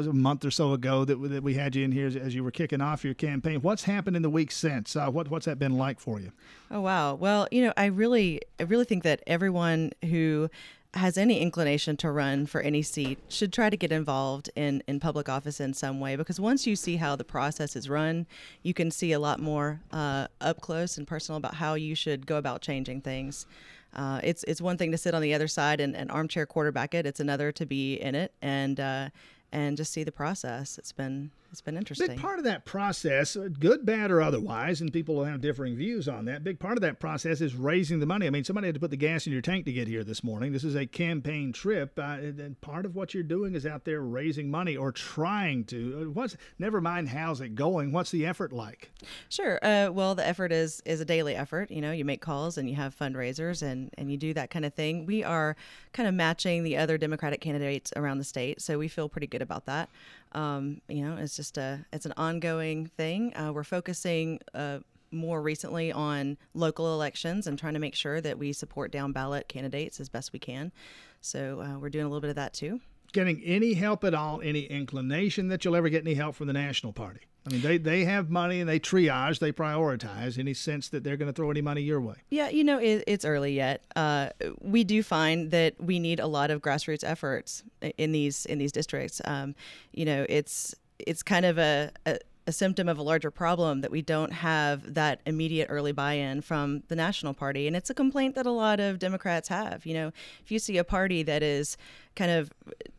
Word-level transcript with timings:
was 0.00 0.06
a 0.06 0.12
month 0.12 0.44
or 0.44 0.50
so 0.50 0.72
ago 0.72 1.04
that, 1.04 1.16
that 1.16 1.42
we 1.42 1.54
had 1.54 1.76
you 1.76 1.84
in 1.84 1.92
here 1.92 2.06
as, 2.06 2.16
as 2.16 2.34
you 2.34 2.42
were 2.42 2.50
kicking 2.50 2.80
off 2.80 3.04
your 3.04 3.14
campaign. 3.14 3.60
What's 3.60 3.84
happened 3.84 4.16
in 4.16 4.22
the 4.22 4.30
week 4.30 4.50
since? 4.50 4.96
Uh, 4.96 5.10
what 5.10 5.30
what's 5.30 5.46
that 5.46 5.58
been 5.58 5.76
like 5.76 6.00
for 6.00 6.20
you? 6.20 6.32
Oh 6.70 6.80
wow. 6.80 7.14
Well, 7.14 7.46
you 7.50 7.62
know, 7.62 7.72
I 7.76 7.86
really 7.86 8.40
I 8.58 8.64
really 8.64 8.84
think 8.84 9.02
that 9.04 9.22
everyone 9.26 9.92
who 10.04 10.50
has 10.94 11.16
any 11.16 11.38
inclination 11.38 11.96
to 11.96 12.10
run 12.10 12.46
for 12.46 12.60
any 12.62 12.82
seat 12.82 13.18
should 13.28 13.52
try 13.52 13.70
to 13.70 13.76
get 13.76 13.92
involved 13.92 14.50
in, 14.56 14.82
in 14.88 14.98
public 14.98 15.28
office 15.28 15.60
in 15.60 15.72
some 15.72 16.00
way 16.00 16.16
because 16.16 16.40
once 16.40 16.66
you 16.66 16.74
see 16.74 16.96
how 16.96 17.14
the 17.14 17.22
process 17.22 17.76
is 17.76 17.88
run, 17.88 18.26
you 18.64 18.74
can 18.74 18.90
see 18.90 19.12
a 19.12 19.18
lot 19.20 19.38
more 19.38 19.80
uh, 19.92 20.26
up 20.40 20.60
close 20.60 20.98
and 20.98 21.06
personal 21.06 21.36
about 21.36 21.54
how 21.54 21.74
you 21.74 21.94
should 21.94 22.26
go 22.26 22.38
about 22.38 22.60
changing 22.60 23.00
things. 23.00 23.46
Uh, 23.94 24.20
it's 24.22 24.44
it's 24.44 24.60
one 24.60 24.76
thing 24.76 24.90
to 24.92 24.98
sit 24.98 25.14
on 25.14 25.22
the 25.22 25.34
other 25.34 25.48
side 25.48 25.80
and, 25.80 25.96
and 25.96 26.10
armchair 26.10 26.46
quarterback 26.46 26.94
it. 26.94 27.06
It's 27.06 27.20
another 27.20 27.52
to 27.52 27.66
be 27.66 27.94
in 27.94 28.14
it 28.14 28.32
and 28.40 28.78
uh, 28.78 29.10
and 29.52 29.76
just 29.76 29.92
see 29.92 30.04
the 30.04 30.12
process. 30.12 30.78
It's 30.78 30.92
been 30.92 31.30
it's 31.50 31.60
been 31.60 31.76
interesting. 31.76 32.08
Big 32.08 32.20
part 32.20 32.38
of 32.38 32.44
that 32.44 32.64
process, 32.64 33.36
uh, 33.36 33.48
good, 33.58 33.84
bad, 33.84 34.10
or 34.10 34.22
otherwise, 34.22 34.80
and 34.80 34.92
people 34.92 35.16
will 35.16 35.24
have 35.24 35.40
differing 35.40 35.76
views 35.76 36.08
on 36.08 36.24
that. 36.26 36.44
Big 36.44 36.60
part 36.60 36.76
of 36.76 36.82
that 36.82 37.00
process 37.00 37.40
is 37.40 37.54
raising 37.54 37.98
the 37.98 38.06
money. 38.06 38.26
I 38.26 38.30
mean, 38.30 38.44
somebody 38.44 38.68
had 38.68 38.74
to 38.74 38.80
put 38.80 38.90
the 38.90 38.96
gas 38.96 39.26
in 39.26 39.32
your 39.32 39.42
tank 39.42 39.64
to 39.64 39.72
get 39.72 39.88
here 39.88 40.04
this 40.04 40.22
morning. 40.22 40.52
This 40.52 40.62
is 40.62 40.76
a 40.76 40.86
campaign 40.86 41.52
trip, 41.52 41.98
uh, 41.98 42.18
and 42.20 42.60
part 42.60 42.86
of 42.86 42.94
what 42.94 43.14
you're 43.14 43.22
doing 43.22 43.54
is 43.54 43.66
out 43.66 43.84
there 43.84 44.00
raising 44.00 44.50
money 44.50 44.76
or 44.76 44.92
trying 44.92 45.64
to. 45.66 46.02
Uh, 46.02 46.10
what's 46.10 46.36
never 46.58 46.80
mind 46.80 47.08
how's 47.08 47.40
it 47.40 47.54
going? 47.54 47.90
What's 47.92 48.10
the 48.10 48.26
effort 48.26 48.52
like? 48.52 48.90
Sure. 49.28 49.58
Uh, 49.62 49.90
well, 49.92 50.14
the 50.14 50.26
effort 50.26 50.52
is 50.52 50.80
is 50.84 51.00
a 51.00 51.04
daily 51.04 51.34
effort. 51.34 51.70
You 51.70 51.80
know, 51.80 51.90
you 51.92 52.04
make 52.04 52.20
calls 52.20 52.58
and 52.58 52.68
you 52.68 52.76
have 52.76 52.96
fundraisers 52.96 53.62
and 53.62 53.92
and 53.98 54.10
you 54.10 54.16
do 54.16 54.32
that 54.34 54.50
kind 54.50 54.64
of 54.64 54.74
thing. 54.74 55.04
We 55.06 55.24
are 55.24 55.56
kind 55.92 56.08
of 56.08 56.14
matching 56.14 56.62
the 56.62 56.76
other 56.76 56.96
Democratic 56.96 57.40
candidates 57.40 57.92
around 57.96 58.18
the 58.18 58.24
state, 58.24 58.60
so 58.60 58.78
we 58.78 58.88
feel 58.88 59.08
pretty 59.08 59.26
good 59.26 59.42
about 59.42 59.66
that. 59.66 59.88
Um, 60.32 60.80
you 60.88 61.04
know, 61.04 61.16
it's 61.16 61.36
just 61.36 61.58
a 61.58 61.84
it's 61.92 62.06
an 62.06 62.14
ongoing 62.16 62.86
thing. 62.86 63.34
Uh, 63.36 63.52
we're 63.52 63.64
focusing 63.64 64.40
uh, 64.54 64.78
more 65.10 65.42
recently 65.42 65.92
on 65.92 66.38
local 66.54 66.94
elections 66.94 67.46
and 67.46 67.58
trying 67.58 67.74
to 67.74 67.80
make 67.80 67.94
sure 67.94 68.20
that 68.20 68.38
we 68.38 68.52
support 68.52 68.92
down 68.92 69.12
ballot 69.12 69.48
candidates 69.48 70.00
as 70.00 70.08
best 70.08 70.32
we 70.32 70.38
can. 70.38 70.72
So 71.20 71.60
uh, 71.60 71.78
we're 71.78 71.90
doing 71.90 72.04
a 72.04 72.08
little 72.08 72.20
bit 72.20 72.30
of 72.30 72.36
that 72.36 72.54
too. 72.54 72.80
Getting 73.12 73.42
any 73.42 73.74
help 73.74 74.04
at 74.04 74.14
all, 74.14 74.40
any 74.40 74.62
inclination 74.62 75.48
that 75.48 75.64
you'll 75.64 75.74
ever 75.74 75.88
get 75.88 76.04
any 76.06 76.14
help 76.14 76.36
from 76.36 76.46
the 76.46 76.52
National 76.52 76.92
Party? 76.92 77.20
I 77.46 77.52
mean, 77.52 77.62
they, 77.62 77.78
they 77.78 78.04
have 78.04 78.28
money 78.28 78.60
and 78.60 78.68
they 78.68 78.78
triage, 78.78 79.38
they 79.38 79.52
prioritize. 79.52 80.38
Any 80.38 80.54
sense 80.54 80.88
that 80.90 81.04
they're 81.04 81.16
going 81.16 81.30
to 81.30 81.32
throw 81.32 81.50
any 81.50 81.62
money 81.62 81.80
your 81.80 82.00
way? 82.00 82.16
Yeah, 82.28 82.50
you 82.50 82.64
know, 82.64 82.78
it, 82.78 83.04
it's 83.06 83.24
early 83.24 83.54
yet. 83.54 83.82
Uh, 83.96 84.28
we 84.60 84.84
do 84.84 85.02
find 85.02 85.50
that 85.50 85.74
we 85.80 85.98
need 85.98 86.20
a 86.20 86.26
lot 86.26 86.50
of 86.50 86.60
grassroots 86.60 87.02
efforts 87.02 87.62
in 87.96 88.12
these 88.12 88.44
in 88.46 88.58
these 88.58 88.72
districts. 88.72 89.22
Um, 89.24 89.54
you 89.92 90.04
know, 90.04 90.26
it's 90.28 90.74
it's 90.98 91.22
kind 91.22 91.46
of 91.46 91.58
a, 91.58 91.90
a 92.04 92.18
a 92.46 92.52
symptom 92.52 92.88
of 92.88 92.98
a 92.98 93.02
larger 93.02 93.30
problem 93.30 93.80
that 93.80 93.90
we 93.90 94.02
don't 94.02 94.32
have 94.32 94.94
that 94.94 95.20
immediate 95.24 95.68
early 95.70 95.92
buy-in 95.92 96.40
from 96.40 96.82
the 96.88 96.96
national 96.96 97.34
party 97.34 97.66
and 97.66 97.76
it's 97.76 97.90
a 97.90 97.94
complaint 97.94 98.34
that 98.34 98.46
a 98.46 98.50
lot 98.50 98.80
of 98.80 98.98
democrats 98.98 99.48
have 99.48 99.84
you 99.84 99.94
know 99.94 100.10
if 100.42 100.50
you 100.50 100.58
see 100.58 100.76
a 100.78 100.82
party 100.82 101.22
that 101.22 101.42
is 101.42 101.76
kind 102.16 102.30
of 102.30 102.50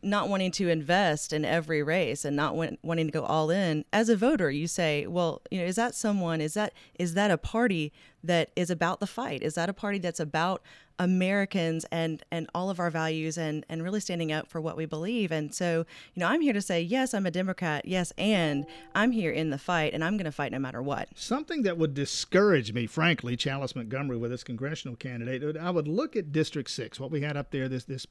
not 0.02 0.28
wanting 0.28 0.50
to 0.50 0.68
invest 0.68 1.32
in 1.32 1.44
every 1.44 1.82
race 1.82 2.24
and 2.24 2.34
not 2.34 2.54
want, 2.56 2.78
wanting 2.82 3.06
to 3.06 3.12
go 3.12 3.24
all 3.24 3.50
in 3.50 3.84
as 3.92 4.08
a 4.08 4.16
voter 4.16 4.50
you 4.50 4.66
say 4.66 5.06
well 5.06 5.42
you 5.50 5.60
know 5.60 5.66
is 5.66 5.76
that 5.76 5.94
someone 5.94 6.40
is 6.40 6.54
that 6.54 6.72
is 6.98 7.14
that 7.14 7.30
a 7.30 7.38
party 7.38 7.92
that 8.24 8.50
is 8.56 8.70
about 8.70 9.00
the 9.00 9.06
fight 9.06 9.42
is 9.42 9.54
that 9.54 9.68
a 9.68 9.72
party 9.72 9.98
that's 9.98 10.20
about 10.20 10.62
Americans 10.98 11.84
and 11.90 12.22
and 12.30 12.48
all 12.54 12.70
of 12.70 12.78
our 12.78 12.90
values 12.90 13.36
and 13.36 13.66
and 13.68 13.82
really 13.82 14.00
standing 14.00 14.32
up 14.32 14.48
for 14.48 14.60
what 14.60 14.76
we 14.76 14.86
believe. 14.86 15.32
And 15.32 15.54
so, 15.54 15.84
you 16.14 16.20
know, 16.20 16.26
I'm 16.26 16.40
here 16.40 16.52
to 16.52 16.60
say 16.60 16.80
yes, 16.80 17.14
I'm 17.14 17.26
a 17.26 17.30
Democrat. 17.30 17.84
Yes, 17.84 18.12
and 18.16 18.66
I'm 18.94 19.12
here 19.12 19.32
in 19.32 19.50
the 19.50 19.58
fight 19.58 19.94
and 19.94 20.04
I'm 20.04 20.16
going 20.16 20.26
to 20.26 20.32
fight 20.32 20.52
no 20.52 20.58
matter 20.58 20.82
what. 20.82 21.08
Something 21.14 21.62
that 21.62 21.76
would 21.76 21.94
discourage 21.94 22.72
me, 22.72 22.86
frankly, 22.86 23.36
Chalis 23.36 23.74
Montgomery 23.74 24.16
with 24.16 24.30
this 24.30 24.44
congressional 24.44 24.96
candidate, 24.96 25.56
I 25.56 25.70
would 25.70 25.88
look 25.88 26.16
at 26.16 26.32
District 26.32 26.70
6, 26.70 27.00
what 27.00 27.10
we 27.10 27.22
had 27.22 27.36
up 27.36 27.50
there 27.50 27.68
this 27.68 27.84
this 27.84 28.06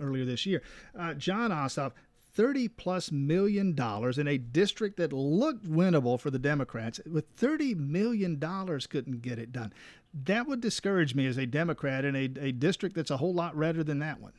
earlier 0.00 0.24
this 0.24 0.46
year. 0.46 0.62
Uh, 0.98 1.14
Jon 1.14 1.50
Ossoff 1.50 1.92
30 2.36 2.68
plus 2.68 3.10
million 3.10 3.74
dollars 3.74 4.18
in 4.18 4.28
a 4.28 4.36
district 4.36 4.98
that 4.98 5.10
looked 5.12 5.64
winnable 5.64 6.20
for 6.20 6.30
the 6.30 6.38
Democrats. 6.38 7.00
With 7.10 7.26
30 7.36 7.74
million 7.74 8.38
dollars, 8.38 8.86
couldn't 8.86 9.22
get 9.22 9.38
it 9.38 9.52
done. 9.52 9.72
That 10.24 10.46
would 10.46 10.60
discourage 10.60 11.14
me 11.14 11.26
as 11.26 11.38
a 11.38 11.46
Democrat 11.46 12.04
in 12.04 12.14
a, 12.14 12.30
a 12.40 12.52
district 12.52 12.94
that's 12.94 13.10
a 13.10 13.16
whole 13.16 13.32
lot 13.32 13.56
redder 13.56 13.82
than 13.82 14.00
that 14.00 14.20
one. 14.20 14.32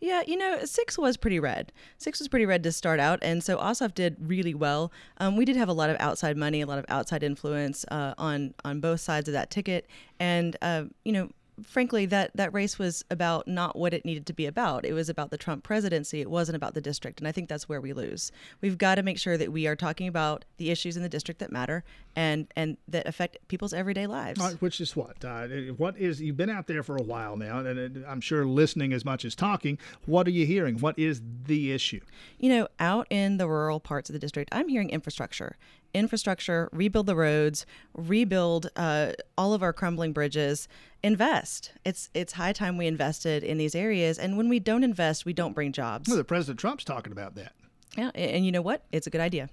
Yeah, 0.00 0.22
you 0.26 0.36
know, 0.36 0.64
six 0.64 0.98
was 0.98 1.16
pretty 1.16 1.38
red. 1.38 1.72
Six 1.98 2.18
was 2.18 2.28
pretty 2.28 2.46
red 2.46 2.62
to 2.64 2.72
start 2.72 3.00
out, 3.00 3.18
and 3.22 3.42
so 3.42 3.58
Ossoff 3.58 3.94
did 3.94 4.16
really 4.20 4.54
well. 4.54 4.92
Um, 5.18 5.36
we 5.36 5.44
did 5.44 5.56
have 5.56 5.68
a 5.68 5.72
lot 5.72 5.90
of 5.90 5.96
outside 6.00 6.36
money, 6.36 6.60
a 6.60 6.66
lot 6.66 6.78
of 6.78 6.84
outside 6.88 7.22
influence 7.22 7.84
uh, 7.90 8.14
on 8.18 8.54
on 8.64 8.80
both 8.80 9.00
sides 9.00 9.28
of 9.28 9.32
that 9.32 9.50
ticket, 9.50 9.86
and 10.18 10.56
uh, 10.62 10.84
you 11.04 11.12
know, 11.12 11.30
frankly, 11.62 12.06
that, 12.06 12.30
that 12.34 12.52
race 12.52 12.78
was 12.78 13.04
about 13.10 13.48
not 13.48 13.76
what 13.76 13.94
it 13.94 14.04
needed 14.04 14.26
to 14.26 14.32
be 14.32 14.46
about. 14.46 14.84
It 14.84 14.92
was 14.92 15.08
about 15.08 15.30
the 15.30 15.38
Trump 15.38 15.64
presidency. 15.64 16.20
It 16.20 16.30
wasn't 16.30 16.56
about 16.56 16.74
the 16.74 16.80
district. 16.80 17.20
And 17.20 17.28
I 17.28 17.32
think 17.32 17.48
that's 17.48 17.68
where 17.68 17.80
we 17.80 17.92
lose. 17.92 18.32
We've 18.60 18.78
got 18.78 18.96
to 18.96 19.02
make 19.02 19.18
sure 19.18 19.36
that 19.36 19.52
we 19.52 19.66
are 19.66 19.76
talking 19.76 20.08
about 20.08 20.44
the 20.58 20.70
issues 20.70 20.96
in 20.96 21.02
the 21.02 21.08
district 21.08 21.40
that 21.40 21.52
matter 21.52 21.84
and, 22.14 22.46
and 22.56 22.76
that 22.88 23.06
affect 23.06 23.38
people's 23.48 23.72
everyday 23.72 24.06
lives. 24.06 24.40
Right, 24.40 24.60
which 24.60 24.80
is 24.80 24.94
what? 24.96 25.24
Uh, 25.24 25.46
what 25.76 25.96
is, 25.96 26.20
you've 26.20 26.36
been 26.36 26.50
out 26.50 26.66
there 26.66 26.82
for 26.82 26.96
a 26.96 27.02
while 27.02 27.36
now, 27.36 27.58
and 27.58 28.04
I'm 28.06 28.20
sure 28.20 28.44
listening 28.46 28.92
as 28.92 29.04
much 29.04 29.24
as 29.24 29.34
talking. 29.34 29.78
What 30.04 30.26
are 30.26 30.30
you 30.30 30.46
hearing? 30.46 30.78
What 30.78 30.98
is 30.98 31.22
the 31.44 31.72
issue? 31.72 32.00
You 32.38 32.50
know, 32.50 32.68
out 32.78 33.06
in 33.10 33.36
the 33.36 33.48
rural 33.48 33.80
parts 33.80 34.10
of 34.10 34.14
the 34.14 34.18
district, 34.18 34.50
I'm 34.52 34.68
hearing 34.68 34.90
infrastructure 34.90 35.56
infrastructure, 35.96 36.68
rebuild 36.72 37.06
the 37.06 37.16
roads, 37.16 37.66
rebuild 37.94 38.70
uh, 38.76 39.12
all 39.36 39.54
of 39.54 39.62
our 39.62 39.72
crumbling 39.72 40.12
bridges, 40.12 40.68
invest. 41.02 41.72
It's 41.84 42.10
it's 42.14 42.34
high 42.34 42.52
time 42.52 42.76
we 42.76 42.86
invested 42.86 43.42
in 43.42 43.58
these 43.58 43.74
areas. 43.74 44.18
And 44.18 44.36
when 44.36 44.48
we 44.48 44.60
don't 44.60 44.84
invest, 44.84 45.24
we 45.24 45.32
don't 45.32 45.54
bring 45.54 45.72
jobs. 45.72 46.08
Well, 46.08 46.18
the 46.18 46.24
President 46.24 46.60
Trump's 46.60 46.84
talking 46.84 47.12
about 47.12 47.34
that. 47.36 47.52
Yeah, 47.96 48.10
and 48.14 48.44
you 48.44 48.52
know 48.52 48.62
what? 48.62 48.84
It's 48.92 49.06
a 49.06 49.10
good 49.10 49.20
idea. 49.20 49.48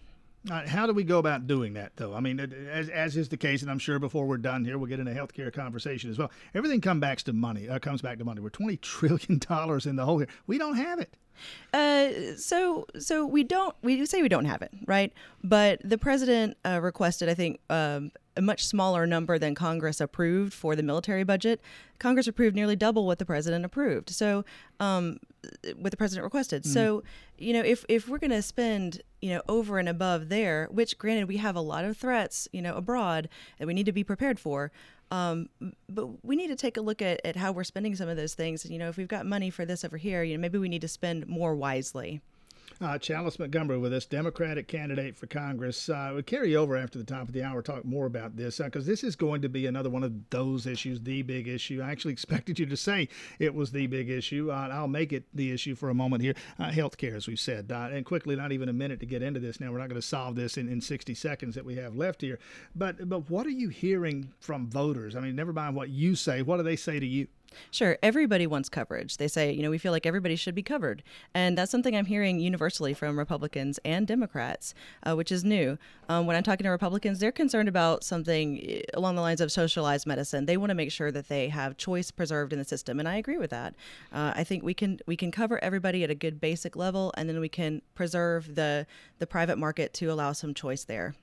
Uh, 0.52 0.68
how 0.68 0.86
do 0.86 0.94
we 0.94 1.04
go 1.04 1.20
about 1.20 1.48
doing 1.48 1.74
that, 1.74 1.94
though? 1.96 2.14
I 2.14 2.20
mean, 2.20 2.40
as, 2.40 2.90
as 2.90 3.16
is 3.16 3.30
the 3.30 3.38
case, 3.38 3.62
and 3.62 3.72
I'm 3.72 3.80
sure 3.80 3.98
before 3.98 4.26
we're 4.26 4.38
done 4.38 4.66
here, 4.66 4.78
we'll 4.78 4.90
get 4.90 5.00
into 5.00 5.14
healthcare 5.14 5.54
conversation 5.54 6.09
as 6.09 6.18
well. 6.18 6.31
Everything 6.54 6.81
comes 6.81 7.00
back 7.00 7.20
to 7.20 7.34
money. 7.34 7.70
Uh, 7.70 7.80
comes 7.80 8.02
back 8.02 8.18
to 8.18 8.26
money. 8.26 8.42
We're 8.42 8.50
20 8.50 8.78
trillion 8.81 9.40
dollars 9.40 9.86
in 9.86 9.96
the 9.96 10.06
hole 10.06 10.18
here. 10.18 10.28
We 10.48 10.58
don't 10.58 10.76
have 10.76 11.00
it. 11.00 11.16
Uh, 11.74 12.36
so 12.38 12.86
so 13.00 13.26
we 13.26 13.44
don't 13.44 13.76
we 13.81 14.06
say 14.06 14.22
we 14.22 14.30
don't 14.30 14.46
have 14.46 14.62
it 14.62 14.70
right 14.86 15.12
but 15.44 15.81
the 15.84 15.98
president 15.98 16.56
uh, 16.64 16.80
requested 16.80 17.28
i 17.28 17.34
think 17.34 17.60
um, 17.72 18.12
a 18.35 18.41
much 18.41 18.66
smaller 18.66 19.05
number 19.05 19.38
than 19.38 19.55
congress 19.55 20.01
approved 20.01 20.53
for 20.53 20.75
the 20.75 20.83
military 20.83 21.23
budget 21.23 21.61
congress 21.99 22.27
approved 22.27 22.55
nearly 22.55 22.75
double 22.75 23.05
what 23.05 23.19
the 23.19 23.25
president 23.25 23.63
approved 23.66 24.09
so 24.09 24.44
um, 24.79 25.19
what 25.77 25.91
the 25.91 25.97
president 25.97 26.23
requested 26.23 26.63
mm. 26.63 26.67
so 26.67 27.03
you 27.38 27.53
know 27.53 27.61
if 27.61 27.85
if 27.89 28.07
we're 28.07 28.17
going 28.17 28.31
to 28.31 28.41
spend 28.41 29.01
you 29.21 29.29
know 29.29 29.41
over 29.47 29.77
and 29.77 29.89
above 29.89 30.29
there 30.29 30.67
which 30.71 30.97
granted 30.97 31.27
we 31.27 31.38
have 31.38 31.55
a 31.55 31.61
lot 31.61 31.85
of 31.85 31.97
threats 31.97 32.47
you 32.51 32.61
know 32.61 32.75
abroad 32.75 33.29
that 33.59 33.67
we 33.67 33.73
need 33.73 33.85
to 33.85 33.91
be 33.91 34.03
prepared 34.03 34.39
for 34.39 34.71
um, 35.13 35.50
but 35.88 36.25
we 36.25 36.35
need 36.35 36.47
to 36.47 36.55
take 36.55 36.75
a 36.75 36.81
look 36.81 37.00
at, 37.00 37.21
at 37.23 37.35
how 37.35 37.51
we're 37.51 37.63
spending 37.63 37.95
some 37.95 38.09
of 38.09 38.17
those 38.17 38.33
things. 38.33 38.63
And, 38.65 38.73
you 38.73 38.79
know, 38.79 38.89
if 38.89 38.97
we've 38.97 39.07
got 39.07 39.27
money 39.27 39.51
for 39.51 39.63
this 39.63 39.85
over 39.85 39.95
here, 39.95 40.23
you 40.23 40.35
know, 40.35 40.41
maybe 40.41 40.57
we 40.57 40.69
need 40.69 40.81
to 40.81 40.88
spend 40.88 41.27
more 41.27 41.55
wisely. 41.55 42.19
Uh, 42.81 42.97
Chalis 42.97 43.38
Montgomery 43.39 43.78
with 43.78 43.94
us, 43.94 44.06
Democratic 44.06 44.67
candidate 44.67 45.16
for 45.16 45.28
Congress. 45.28 45.89
Uh, 45.89 46.11
we'll 46.13 46.23
carry 46.23 46.56
over 46.56 46.75
after 46.75 46.97
the 46.97 47.06
top 47.06 47.28
of 47.28 47.34
the 47.34 47.44
hour, 47.44 47.61
talk 47.61 47.85
more 47.85 48.06
about 48.06 48.35
this, 48.35 48.57
because 48.57 48.85
uh, 48.85 48.89
this 48.89 49.03
is 49.03 49.16
going 49.16 49.41
to 49.41 49.50
be 49.50 49.67
another 49.67 49.89
one 49.89 50.03
of 50.03 50.29
those 50.29 50.66
issues, 50.66 51.00
the 51.01 51.22
big 51.22 51.47
issue. 51.47 51.81
I 51.81 51.91
actually 51.91 52.13
expected 52.13 52.59
you 52.59 52.66
to 52.66 52.78
say 52.78 53.09
it 53.39 53.53
was 53.53 53.72
the 53.72 53.88
big 53.88 54.09
issue. 54.09 54.51
Uh, 54.51 54.69
I'll 54.72 54.88
make 54.88 55.13
it 55.13 55.25
the 55.33 55.51
issue 55.51 55.75
for 55.75 55.89
a 55.89 55.94
moment 55.94 56.23
here. 56.23 56.33
Uh, 56.59 56.72
health 56.72 56.97
care, 56.97 57.16
as 57.16 57.28
we 57.28 57.35
said. 57.35 57.72
Uh, 57.72 57.89
and 57.91 58.06
quickly, 58.06 58.35
not 58.35 58.51
even 58.51 58.69
a 58.69 58.73
minute 58.73 59.00
to 59.01 59.06
get 59.06 59.22
into 59.22 59.39
this 59.39 59.59
now. 59.59 59.71
We're 59.71 59.77
not 59.77 59.89
going 59.89 60.01
to 60.01 60.07
solve 60.07 60.36
this 60.36 60.57
in, 60.57 60.68
in 60.68 60.81
60 60.81 61.13
seconds 61.13 61.56
that 61.56 61.65
we 61.65 61.75
have 61.75 61.95
left 61.95 62.21
here. 62.21 62.39
But, 62.75 63.07
but 63.07 63.30
what 63.30 63.45
are 63.45 63.51
you 63.51 63.69
hearing 63.69 64.33
from 64.39 64.68
voters? 64.68 65.15
I 65.15 65.19
mean, 65.19 65.36
never 65.36 65.53
mind 65.53 65.75
what 65.75 65.89
you 65.89 66.15
say, 66.15 66.42
what 66.42 66.57
do 66.57 66.63
they 66.63 66.75
say 66.75 67.00
to 67.00 67.06
you? 67.06 67.27
Sure. 67.71 67.97
Everybody 68.03 68.47
wants 68.47 68.69
coverage. 68.69 69.17
They 69.17 69.27
say, 69.27 69.51
you 69.51 69.63
know, 69.63 69.69
we 69.69 69.77
feel 69.77 69.91
like 69.91 70.05
everybody 70.05 70.35
should 70.35 70.55
be 70.55 70.63
covered. 70.63 71.03
And 71.33 71.57
that's 71.57 71.71
something 71.71 71.95
I'm 71.95 72.05
hearing 72.05 72.39
universally 72.39 72.94
from 72.94 73.17
Republicans 73.17 73.79
and 73.85 74.07
Democrats, 74.07 74.73
uh, 75.03 75.15
which 75.15 75.31
is 75.31 75.44
new. 75.44 75.77
Um, 76.09 76.25
when 76.25 76.35
I'm 76.35 76.44
talking 76.44 76.65
to 76.65 76.69
Republicans, 76.69 77.19
they're 77.19 77.31
concerned 77.31 77.69
about 77.69 78.03
something 78.03 78.59
eh, 78.63 78.81
along 78.94 79.15
the 79.15 79.21
lines 79.21 79.41
of 79.41 79.51
socialized 79.51 80.05
medicine. 80.05 80.45
They 80.45 80.57
want 80.57 80.69
to 80.69 80.75
make 80.75 80.91
sure 80.91 81.11
that 81.11 81.27
they 81.29 81.50
have 81.50 81.77
choice 81.77 82.11
preserved 82.11 82.53
in 82.53 82.59
the 82.59 82.65
system. 82.65 83.00
And 83.00 83.07
I 83.07 83.15
agree 83.15 83.38
with 83.38 83.51
that. 83.51 83.75
Uh, 84.11 84.33
I 84.35 84.44
think 84.44 84.63
we 84.63 84.73
can 84.73 85.00
we 85.07 85.15
can 85.15 85.31
cover 85.31 85.63
everybody 85.63 86.03
at 86.03 86.09
a 86.09 86.15
good 86.15 86.39
basic 86.39 86.75
level, 86.75 87.13
and 87.17 87.29
then 87.29 87.39
we 87.39 87.50
can 87.50 87.81
preserve 87.95 88.55
the 88.55 88.85
the 89.19 89.27
private 89.27 89.57
market 89.57 89.94
to 89.95 90.07
allow 90.07 90.33
some 90.33 90.53
choice 90.53 90.83
there. 90.83 91.15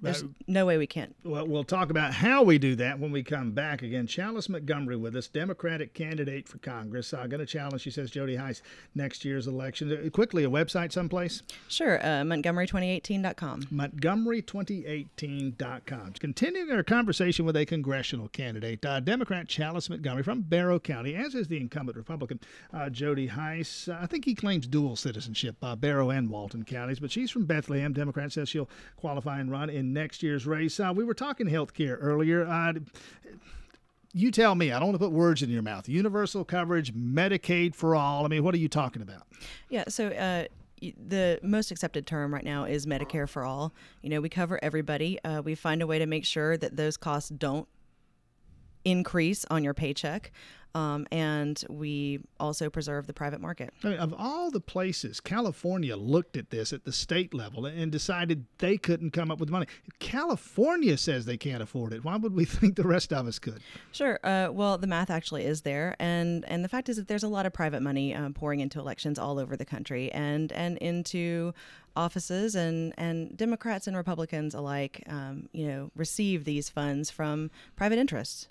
There's 0.00 0.24
no 0.46 0.64
way 0.66 0.78
we 0.78 0.86
can't. 0.86 1.14
Well, 1.24 1.46
we'll 1.46 1.64
talk 1.64 1.90
about 1.90 2.14
how 2.14 2.42
we 2.42 2.58
do 2.58 2.76
that 2.76 2.98
when 2.98 3.10
we 3.10 3.22
come 3.22 3.52
back 3.52 3.82
again. 3.82 4.06
Chalis 4.06 4.48
Montgomery 4.48 4.96
with 4.96 5.14
us, 5.16 5.26
Democratic 5.26 5.92
candidate 5.94 6.48
for 6.48 6.58
Congress. 6.58 7.12
Uh, 7.12 7.26
going 7.26 7.40
to 7.40 7.46
challenge, 7.46 7.82
she 7.82 7.90
says, 7.90 8.10
Jody 8.10 8.36
Hice 8.36 8.62
next 8.94 9.24
year's 9.24 9.48
election. 9.48 9.92
Uh, 9.92 10.08
quickly, 10.10 10.44
a 10.44 10.50
website 10.50 10.92
someplace? 10.92 11.42
Sure, 11.68 11.98
uh, 12.00 12.22
Montgomery2018.com. 12.22 13.62
Montgomery2018.com. 13.64 16.12
Continuing 16.20 16.70
our 16.70 16.82
conversation 16.82 17.44
with 17.44 17.56
a 17.56 17.66
congressional 17.66 18.28
candidate, 18.28 18.84
uh, 18.86 19.00
Democrat 19.00 19.48
Chalis 19.48 19.90
Montgomery 19.90 20.22
from 20.22 20.42
Barrow 20.42 20.78
County, 20.78 21.16
as 21.16 21.34
is 21.34 21.48
the 21.48 21.56
incumbent 21.56 21.96
Republican 21.96 22.38
uh, 22.72 22.88
Jody 22.90 23.26
Hice. 23.26 23.88
Uh, 23.88 23.98
I 24.00 24.06
think 24.06 24.24
he 24.24 24.34
claims 24.34 24.66
dual 24.66 24.96
citizenship, 24.96 25.56
Barrow 25.78 26.10
and 26.10 26.30
Walton 26.30 26.64
counties, 26.64 27.00
but 27.00 27.10
she's 27.10 27.30
from 27.30 27.44
Bethlehem. 27.44 27.92
Democrat 27.92 28.32
says 28.32 28.48
she'll 28.48 28.70
qualify 28.96 29.40
and 29.40 29.50
run 29.50 29.63
on 29.64 29.70
in 29.70 29.92
next 29.92 30.22
year's 30.22 30.46
race. 30.46 30.78
Uh, 30.78 30.92
we 30.94 31.04
were 31.04 31.14
talking 31.14 31.46
healthcare 31.46 31.96
earlier. 32.00 32.46
Uh, 32.46 32.74
you 34.12 34.30
tell 34.30 34.54
me. 34.54 34.70
I 34.70 34.78
don't 34.78 34.88
want 34.88 35.00
to 35.00 35.04
put 35.04 35.12
words 35.12 35.42
in 35.42 35.50
your 35.50 35.62
mouth. 35.62 35.88
Universal 35.88 36.44
coverage, 36.44 36.94
Medicaid 36.94 37.74
for 37.74 37.96
all. 37.96 38.24
I 38.24 38.28
mean, 38.28 38.44
what 38.44 38.54
are 38.54 38.58
you 38.58 38.68
talking 38.68 39.02
about? 39.02 39.22
Yeah. 39.68 39.84
So. 39.88 40.08
Uh, 40.08 40.44
the 41.08 41.38
most 41.42 41.70
accepted 41.70 42.06
term 42.06 42.34
right 42.34 42.44
now 42.44 42.64
is 42.64 42.84
Medicare 42.84 43.26
for 43.26 43.42
all. 43.42 43.72
You 44.02 44.10
know, 44.10 44.20
we 44.20 44.28
cover 44.28 44.62
everybody. 44.62 45.18
Uh, 45.24 45.40
we 45.42 45.54
find 45.54 45.80
a 45.80 45.86
way 45.86 45.98
to 45.98 46.04
make 46.04 46.26
sure 46.26 46.58
that 46.58 46.76
those 46.76 46.98
costs 46.98 47.30
don't 47.30 47.66
increase 48.84 49.46
on 49.50 49.64
your 49.64 49.72
paycheck. 49.72 50.30
Um, 50.74 51.06
and 51.12 51.62
we 51.68 52.20
also 52.40 52.68
preserve 52.68 53.06
the 53.06 53.12
private 53.12 53.40
market. 53.40 53.72
I 53.84 53.88
mean, 53.90 53.98
of 53.98 54.12
all 54.16 54.50
the 54.50 54.60
places, 54.60 55.20
California 55.20 55.96
looked 55.96 56.36
at 56.36 56.50
this 56.50 56.72
at 56.72 56.84
the 56.84 56.92
state 56.92 57.32
level 57.32 57.64
and 57.64 57.92
decided 57.92 58.46
they 58.58 58.76
couldn't 58.76 59.12
come 59.12 59.30
up 59.30 59.38
with 59.38 59.50
money. 59.50 59.66
California 60.00 60.96
says 60.96 61.26
they 61.26 61.36
can't 61.36 61.62
afford 61.62 61.92
it. 61.92 62.04
Why 62.04 62.16
would 62.16 62.34
we 62.34 62.44
think 62.44 62.74
the 62.74 62.86
rest 62.86 63.12
of 63.12 63.26
us 63.26 63.38
could? 63.38 63.60
Sure. 63.92 64.18
Uh, 64.24 64.48
well, 64.52 64.76
the 64.76 64.88
math 64.88 65.10
actually 65.10 65.44
is 65.44 65.62
there, 65.62 65.94
and 66.00 66.44
and 66.46 66.64
the 66.64 66.68
fact 66.68 66.88
is 66.88 66.96
that 66.96 67.06
there's 67.06 67.22
a 67.22 67.28
lot 67.28 67.46
of 67.46 67.52
private 67.52 67.80
money 67.80 68.14
um, 68.14 68.34
pouring 68.34 68.60
into 68.60 68.80
elections 68.80 69.18
all 69.18 69.38
over 69.38 69.56
the 69.56 69.64
country 69.64 70.10
and 70.12 70.50
and 70.52 70.76
into 70.78 71.54
offices 71.96 72.56
and 72.56 72.92
and 72.98 73.36
Democrats 73.36 73.86
and 73.86 73.96
Republicans 73.96 74.54
alike, 74.54 75.04
um, 75.08 75.48
you 75.52 75.68
know, 75.68 75.90
receive 75.94 76.44
these 76.44 76.68
funds 76.68 77.10
from 77.10 77.50
private 77.76 77.98
interests. 77.98 78.48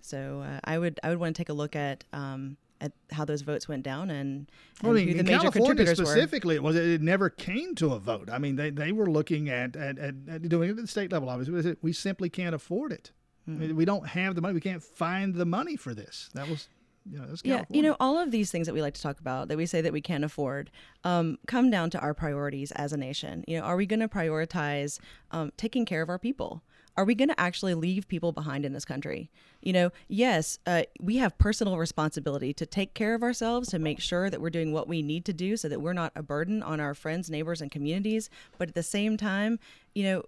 So 0.00 0.42
uh, 0.46 0.60
I 0.64 0.78
would 0.78 0.98
I 1.02 1.08
would 1.10 1.18
want 1.18 1.36
to 1.36 1.40
take 1.40 1.48
a 1.48 1.54
look 1.54 1.76
at 1.76 2.04
um, 2.12 2.56
at 2.80 2.92
how 3.12 3.24
those 3.24 3.42
votes 3.42 3.68
went 3.68 3.82
down 3.82 4.10
and, 4.10 4.50
and 4.80 4.82
well, 4.82 4.92
who 4.92 4.98
the 5.00 5.22
major 5.22 5.24
California 5.24 5.50
contributors 5.52 5.98
specifically, 5.98 6.58
were. 6.58 6.60
it 6.60 6.62
was 6.62 6.76
it 6.76 7.02
never 7.02 7.28
came 7.28 7.74
to 7.76 7.92
a 7.92 7.98
vote. 7.98 8.30
I 8.30 8.38
mean, 8.38 8.56
they, 8.56 8.70
they 8.70 8.92
were 8.92 9.10
looking 9.10 9.48
at, 9.48 9.76
at, 9.76 9.98
at, 9.98 10.14
at 10.28 10.48
doing 10.48 10.70
it 10.70 10.72
at 10.72 10.76
the 10.76 10.86
state 10.86 11.12
level. 11.12 11.28
Obviously, 11.28 11.76
we 11.82 11.92
simply 11.92 12.30
can't 12.30 12.54
afford 12.54 12.92
it. 12.92 13.12
Mm-hmm. 13.48 13.62
I 13.62 13.66
mean, 13.66 13.76
we 13.76 13.84
don't 13.84 14.06
have 14.08 14.34
the 14.34 14.40
money. 14.40 14.54
We 14.54 14.60
can't 14.60 14.82
find 14.82 15.34
the 15.34 15.46
money 15.46 15.76
for 15.76 15.94
this. 15.94 16.30
That 16.34 16.48
was. 16.48 16.68
You 17.10 17.18
know, 17.18 17.34
yeah, 17.44 17.64
you 17.70 17.80
know, 17.80 17.96
all 17.98 18.18
of 18.18 18.30
these 18.30 18.50
things 18.50 18.66
that 18.66 18.74
we 18.74 18.82
like 18.82 18.92
to 18.92 19.00
talk 19.00 19.20
about 19.20 19.48
that 19.48 19.56
we 19.56 19.64
say 19.64 19.80
that 19.80 19.92
we 19.92 20.02
can't 20.02 20.22
afford 20.22 20.70
um, 21.02 21.38
come 21.46 21.70
down 21.70 21.88
to 21.90 21.98
our 21.98 22.12
priorities 22.12 22.72
as 22.72 22.92
a 22.92 22.98
nation. 22.98 23.42
You 23.48 23.58
know, 23.58 23.64
are 23.64 23.76
we 23.76 23.86
going 23.86 24.00
to 24.00 24.06
prioritize 24.06 25.00
um, 25.30 25.50
taking 25.56 25.86
care 25.86 26.02
of 26.02 26.10
our 26.10 26.18
people? 26.18 26.62
Are 26.96 27.04
we 27.04 27.14
going 27.14 27.28
to 27.28 27.40
actually 27.40 27.74
leave 27.74 28.08
people 28.08 28.32
behind 28.32 28.64
in 28.64 28.72
this 28.72 28.84
country? 28.84 29.30
You 29.62 29.72
know, 29.72 29.90
yes, 30.08 30.58
uh, 30.66 30.82
we 31.00 31.16
have 31.18 31.36
personal 31.38 31.76
responsibility 31.76 32.52
to 32.54 32.66
take 32.66 32.94
care 32.94 33.14
of 33.14 33.22
ourselves, 33.22 33.68
to 33.70 33.78
make 33.78 34.00
sure 34.00 34.30
that 34.30 34.40
we're 34.40 34.50
doing 34.50 34.72
what 34.72 34.88
we 34.88 35.02
need 35.02 35.24
to 35.26 35.32
do 35.32 35.56
so 35.56 35.68
that 35.68 35.80
we're 35.80 35.92
not 35.92 36.12
a 36.16 36.22
burden 36.22 36.62
on 36.62 36.80
our 36.80 36.94
friends, 36.94 37.30
neighbors, 37.30 37.60
and 37.60 37.70
communities. 37.70 38.30
But 38.58 38.68
at 38.68 38.74
the 38.74 38.82
same 38.82 39.16
time, 39.16 39.58
you 39.94 40.04
know, 40.04 40.22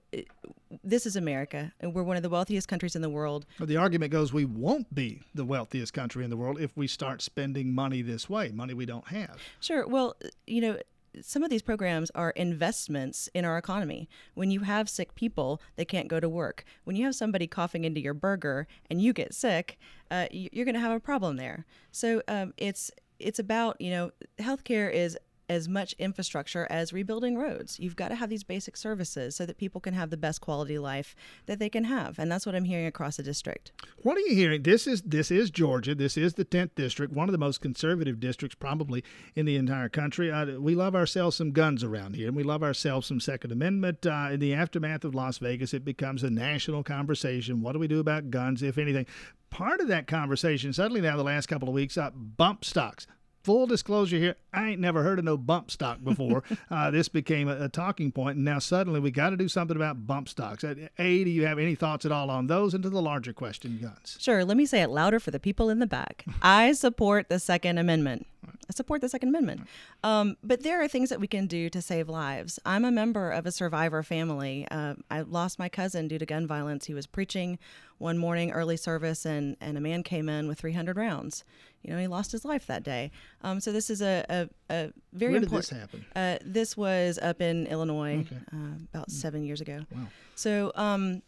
this 0.82 1.06
is 1.06 1.16
America, 1.16 1.72
and 1.80 1.94
we're 1.94 2.02
one 2.02 2.16
of 2.16 2.22
the 2.22 2.28
wealthiest 2.28 2.68
countries 2.68 2.96
in 2.96 3.02
the 3.02 3.10
world. 3.10 3.46
Well, 3.58 3.66
the 3.66 3.76
argument 3.76 4.12
goes 4.12 4.32
we 4.32 4.44
won't 4.44 4.94
be 4.94 5.22
the 5.34 5.44
wealthiest 5.44 5.92
country 5.92 6.24
in 6.24 6.30
the 6.30 6.36
world 6.36 6.60
if 6.60 6.76
we 6.76 6.86
start 6.86 7.22
spending 7.22 7.74
money 7.74 8.02
this 8.02 8.28
way, 8.28 8.50
money 8.50 8.74
we 8.74 8.86
don't 8.86 9.08
have. 9.08 9.38
Sure. 9.60 9.86
Well, 9.86 10.16
you 10.46 10.60
know, 10.60 10.78
some 11.20 11.42
of 11.42 11.50
these 11.50 11.62
programs 11.62 12.10
are 12.10 12.30
investments 12.30 13.28
in 13.34 13.44
our 13.44 13.58
economy. 13.58 14.08
When 14.34 14.50
you 14.50 14.60
have 14.60 14.88
sick 14.88 15.14
people, 15.14 15.60
they 15.76 15.84
can't 15.84 16.08
go 16.08 16.20
to 16.20 16.28
work. 16.28 16.64
When 16.84 16.96
you 16.96 17.04
have 17.04 17.14
somebody 17.14 17.46
coughing 17.46 17.84
into 17.84 18.00
your 18.00 18.14
burger 18.14 18.66
and 18.90 19.00
you 19.00 19.12
get 19.12 19.34
sick, 19.34 19.78
uh, 20.10 20.26
you're 20.30 20.64
going 20.64 20.74
to 20.74 20.80
have 20.80 20.96
a 20.96 21.00
problem 21.00 21.36
there. 21.36 21.66
So 21.90 22.22
um, 22.28 22.54
it's 22.56 22.90
it's 23.18 23.38
about 23.38 23.80
you 23.80 23.90
know 23.90 24.10
healthcare 24.38 24.92
is 24.92 25.16
as 25.48 25.68
much 25.68 25.94
infrastructure 25.98 26.66
as 26.70 26.92
rebuilding 26.92 27.36
roads. 27.36 27.78
You've 27.78 27.96
got 27.96 28.08
to 28.08 28.14
have 28.14 28.30
these 28.30 28.44
basic 28.44 28.76
services 28.76 29.36
so 29.36 29.46
that 29.46 29.58
people 29.58 29.80
can 29.80 29.94
have 29.94 30.10
the 30.10 30.16
best 30.16 30.40
quality 30.40 30.78
life 30.78 31.14
that 31.46 31.58
they 31.58 31.68
can 31.68 31.84
have, 31.84 32.18
and 32.18 32.30
that's 32.30 32.46
what 32.46 32.54
I'm 32.54 32.64
hearing 32.64 32.86
across 32.86 33.16
the 33.16 33.22
district. 33.22 33.72
What 34.02 34.16
are 34.16 34.20
you 34.20 34.34
hearing? 34.34 34.62
This 34.62 34.86
is 34.86 35.02
this 35.02 35.30
is 35.30 35.50
Georgia. 35.50 35.94
This 35.94 36.16
is 36.16 36.34
the 36.34 36.44
10th 36.44 36.74
district, 36.74 37.12
one 37.12 37.28
of 37.28 37.32
the 37.32 37.38
most 37.38 37.60
conservative 37.60 38.20
districts 38.20 38.54
probably 38.54 39.04
in 39.34 39.46
the 39.46 39.56
entire 39.56 39.88
country. 39.88 40.30
Uh, 40.30 40.58
we 40.58 40.74
love 40.74 40.94
ourselves 40.94 41.36
some 41.36 41.52
guns 41.52 41.84
around 41.84 42.16
here, 42.16 42.28
and 42.28 42.36
we 42.36 42.42
love 42.42 42.62
ourselves 42.62 43.06
some 43.06 43.20
Second 43.20 43.52
Amendment. 43.52 44.06
Uh, 44.06 44.28
in 44.32 44.40
the 44.40 44.54
aftermath 44.54 45.04
of 45.04 45.14
Las 45.14 45.38
Vegas, 45.38 45.74
it 45.74 45.84
becomes 45.84 46.22
a 46.22 46.30
national 46.30 46.82
conversation. 46.82 47.60
What 47.60 47.72
do 47.72 47.78
we 47.78 47.88
do 47.88 48.00
about 48.00 48.30
guns, 48.30 48.62
if 48.62 48.78
anything? 48.78 49.06
Part 49.50 49.80
of 49.80 49.88
that 49.88 50.06
conversation, 50.06 50.72
suddenly 50.72 51.02
now 51.02 51.16
the 51.16 51.22
last 51.22 51.46
couple 51.46 51.68
of 51.68 51.74
weeks, 51.74 51.98
uh, 51.98 52.10
bump 52.14 52.64
stocks 52.64 53.06
full 53.42 53.66
disclosure 53.66 54.18
here, 54.18 54.36
I 54.52 54.70
ain't 54.70 54.80
never 54.80 55.02
heard 55.02 55.18
of 55.18 55.24
no 55.24 55.36
bump 55.36 55.70
stock 55.70 56.02
before. 56.02 56.44
uh, 56.70 56.90
this 56.90 57.08
became 57.08 57.48
a, 57.48 57.64
a, 57.64 57.68
talking 57.68 58.12
point, 58.12 58.36
and 58.36 58.44
now 58.44 58.58
suddenly 58.58 59.00
we 59.00 59.10
got 59.10 59.30
to 59.30 59.36
do 59.36 59.48
something 59.48 59.76
about 59.76 60.06
bump 60.06 60.28
stocks. 60.28 60.64
A, 60.64 60.74
do 60.98 61.30
you 61.30 61.46
have 61.46 61.58
any 61.58 61.74
thoughts 61.74 62.04
at 62.04 62.12
all 62.12 62.30
on 62.30 62.46
those? 62.46 62.74
And 62.74 62.82
to 62.82 62.90
the 62.90 63.02
larger 63.02 63.32
question, 63.32 63.78
guns. 63.80 64.16
Sure. 64.20 64.44
Let 64.44 64.56
me 64.56 64.66
say 64.66 64.82
it 64.82 64.90
louder 64.90 65.20
for 65.20 65.30
the 65.30 65.40
people 65.40 65.70
in 65.70 65.78
the 65.78 65.86
back. 65.86 66.24
I 66.42 66.72
support 66.72 67.28
the 67.28 67.38
Second 67.38 67.78
Amendment. 67.78 68.26
I 68.46 68.74
support 68.74 69.00
the 69.00 69.08
Second 69.08 69.28
Amendment. 69.28 69.68
Um, 70.02 70.36
but 70.42 70.62
there 70.62 70.82
are 70.82 70.88
things 70.88 71.10
that 71.10 71.20
we 71.20 71.26
can 71.26 71.46
do 71.46 71.68
to 71.70 71.82
save 71.82 72.08
lives. 72.08 72.58
I'm 72.64 72.84
a 72.84 72.90
member 72.90 73.30
of 73.30 73.46
a 73.46 73.52
survivor 73.52 74.02
family. 74.02 74.66
Uh, 74.70 74.94
I 75.10 75.22
lost 75.22 75.58
my 75.58 75.68
cousin 75.68 76.08
due 76.08 76.18
to 76.18 76.26
gun 76.26 76.46
violence. 76.46 76.86
He 76.86 76.94
was 76.94 77.06
preaching 77.06 77.58
one 77.98 78.18
morning, 78.18 78.50
early 78.50 78.76
service, 78.76 79.24
and, 79.24 79.56
and 79.60 79.76
a 79.76 79.80
man 79.80 80.02
came 80.02 80.28
in 80.28 80.48
with 80.48 80.60
300 80.60 80.96
rounds. 80.96 81.44
You 81.82 81.93
know, 81.93 81.99
he 81.99 82.06
lost 82.06 82.32
his 82.32 82.44
life 82.44 82.67
that 82.67 82.82
day. 82.82 83.11
Um, 83.43 83.61
so 83.61 83.73
this 83.73 83.90
is 83.90 84.02
a, 84.02 84.25
a, 84.29 84.49
a 84.70 84.93
very 85.12 85.37
important. 85.37 85.69
this 85.69 85.70
happen? 85.70 86.05
Uh, 86.14 86.38
this 86.44 86.76
was 86.76 87.19
up 87.20 87.40
in 87.40 87.67
Illinois 87.67 88.20
okay. 88.20 88.37
uh, 88.52 88.76
about 88.93 89.08
mm. 89.08 89.12
seven 89.12 89.44
years 89.44 89.61
ago. 89.61 89.84
Wow. 89.90 90.06
So 90.34 90.73
um, 90.75 91.23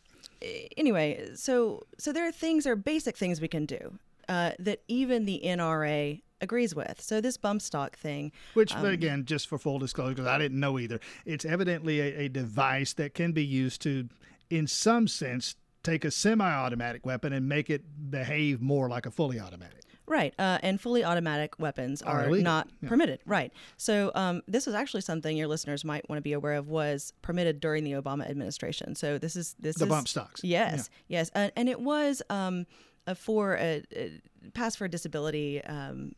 anyway, 0.76 1.30
so 1.34 1.82
so 1.98 2.12
there 2.12 2.26
are 2.26 2.32
things, 2.32 2.64
there 2.64 2.72
are 2.72 2.76
basic 2.76 3.16
things 3.16 3.40
we 3.40 3.48
can 3.48 3.66
do 3.66 3.98
uh, 4.28 4.52
that 4.58 4.82
even 4.88 5.24
the 5.24 5.40
NRA 5.44 6.22
agrees 6.40 6.74
with. 6.74 7.00
So 7.00 7.20
this 7.20 7.36
bump 7.36 7.62
stock 7.62 7.96
thing, 7.96 8.32
which 8.54 8.74
um, 8.74 8.84
again, 8.86 9.24
just 9.24 9.48
for 9.48 9.58
full 9.58 9.78
disclosure, 9.78 10.14
because 10.14 10.26
I 10.26 10.38
didn't 10.38 10.60
know 10.60 10.78
either, 10.78 11.00
it's 11.24 11.44
evidently 11.44 12.00
a, 12.00 12.24
a 12.24 12.28
device 12.28 12.92
that 12.94 13.14
can 13.14 13.32
be 13.32 13.44
used 13.44 13.82
to, 13.82 14.08
in 14.50 14.66
some 14.66 15.08
sense, 15.08 15.56
take 15.82 16.04
a 16.04 16.10
semi-automatic 16.10 17.04
weapon 17.04 17.32
and 17.32 17.48
make 17.48 17.70
it 17.70 18.10
behave 18.10 18.60
more 18.60 18.88
like 18.88 19.06
a 19.06 19.10
fully 19.10 19.38
automatic. 19.38 19.83
Right, 20.06 20.34
uh, 20.38 20.58
and 20.62 20.80
fully 20.80 21.02
automatic 21.02 21.58
weapons 21.58 22.02
are, 22.02 22.26
are 22.26 22.36
not 22.36 22.68
yeah. 22.82 22.88
permitted. 22.90 23.20
Right. 23.24 23.52
So 23.78 24.12
um, 24.14 24.42
this 24.46 24.66
was 24.66 24.74
actually 24.74 25.00
something 25.00 25.34
your 25.36 25.48
listeners 25.48 25.84
might 25.84 26.06
want 26.10 26.18
to 26.18 26.22
be 26.22 26.34
aware 26.34 26.54
of 26.54 26.68
was 26.68 27.14
permitted 27.22 27.58
during 27.58 27.84
the 27.84 27.92
Obama 27.92 28.28
administration. 28.28 28.94
So 28.96 29.16
this 29.16 29.34
is 29.34 29.56
this 29.58 29.76
the 29.76 29.86
is, 29.86 29.88
bump 29.88 30.08
stocks. 30.08 30.44
Yes, 30.44 30.90
yeah. 31.08 31.18
yes, 31.18 31.30
uh, 31.34 31.50
and 31.56 31.68
it 31.70 31.80
was 31.80 32.20
um, 32.28 32.66
for 33.14 33.54
a, 33.54 33.82
a 33.96 34.20
pass 34.52 34.76
for 34.76 34.84
a 34.84 34.90
disability 34.90 35.62
um, 35.64 36.12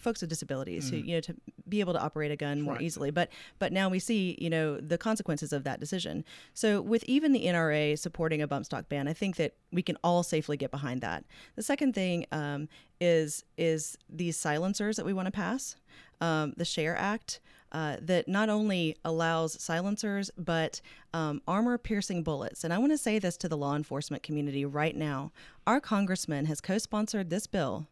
folks 0.00 0.20
with 0.20 0.30
disabilities 0.30 0.86
mm. 0.86 0.90
who 0.90 0.96
you 0.96 1.14
know 1.14 1.20
to 1.20 1.34
be 1.68 1.80
able 1.80 1.92
to 1.92 2.00
operate 2.00 2.30
a 2.30 2.36
gun 2.36 2.60
more 2.60 2.74
right. 2.74 2.82
easily 2.82 3.10
but 3.10 3.28
but 3.58 3.72
now 3.72 3.88
we 3.88 3.98
see 3.98 4.36
you 4.40 4.50
know 4.50 4.78
the 4.78 4.98
consequences 4.98 5.52
of 5.52 5.64
that 5.64 5.78
decision 5.78 6.24
so 6.54 6.80
with 6.80 7.04
even 7.04 7.32
the 7.32 7.46
nra 7.46 7.98
supporting 7.98 8.42
a 8.42 8.46
bump 8.46 8.64
stock 8.64 8.88
ban 8.88 9.06
i 9.06 9.12
think 9.12 9.36
that 9.36 9.54
we 9.72 9.82
can 9.82 9.96
all 10.02 10.22
safely 10.22 10.56
get 10.56 10.70
behind 10.70 11.00
that 11.00 11.24
the 11.56 11.62
second 11.62 11.94
thing 11.94 12.26
um, 12.32 12.68
is 13.00 13.44
is 13.56 13.96
these 14.08 14.36
silencers 14.36 14.96
that 14.96 15.06
we 15.06 15.12
want 15.12 15.26
to 15.26 15.32
pass 15.32 15.76
um, 16.20 16.52
the 16.56 16.64
share 16.64 16.96
act 16.96 17.40
uh, 17.72 17.96
that 18.00 18.26
not 18.26 18.48
only 18.48 18.96
allows 19.04 19.60
silencers 19.62 20.30
but 20.36 20.80
um, 21.14 21.40
armor 21.46 21.78
piercing 21.78 22.22
bullets. 22.22 22.64
And 22.64 22.72
I 22.72 22.78
want 22.78 22.92
to 22.92 22.98
say 22.98 23.18
this 23.18 23.36
to 23.38 23.48
the 23.48 23.56
law 23.56 23.76
enforcement 23.76 24.22
community 24.22 24.64
right 24.64 24.96
now. 24.96 25.32
Our 25.66 25.80
congressman 25.80 26.46
has 26.46 26.60
co 26.60 26.78
sponsored 26.78 27.30
this 27.30 27.46
bill 27.46 27.86